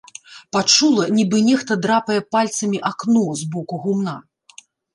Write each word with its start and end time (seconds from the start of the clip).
Пачула 0.55 1.05
нібы 1.17 1.41
нехта 1.49 1.77
драпае 1.85 2.17
пальцамі 2.37 2.83
акно 2.91 3.25
з 3.45 3.53
боку 3.55 3.75
гумна. 3.87 4.19